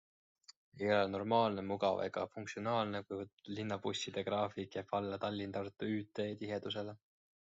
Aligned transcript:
Ei 0.83 0.87
ole 0.93 1.09
normaalne, 1.15 1.63
mugav 1.71 1.99
ega 2.05 2.23
funktsionaalne, 2.31 3.01
kui 3.11 3.19
linnabusside 3.59 4.23
graafik 4.31 4.79
jääb 4.79 4.97
alla 5.01 5.21
Tallinn-Tartu 5.27 5.91
ÜT 5.99 6.23
tihedusele. 6.41 6.97